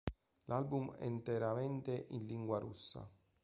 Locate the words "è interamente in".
0.95-2.25